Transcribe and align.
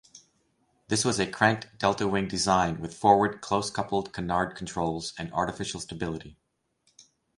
This 0.87 1.05
was 1.05 1.19
a 1.19 1.29
cranked 1.29 1.77
delta 1.77 2.07
wing 2.07 2.27
design 2.27 2.79
with 2.81 2.97
forward 2.97 3.39
close-coupled-canard 3.39 4.55
controls 4.55 5.13
and 5.15 5.31
artificial 5.31 5.79
stability. 5.79 6.39